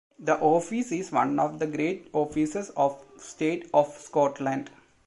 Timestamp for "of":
1.39-1.59, 2.71-3.05, 3.71-3.95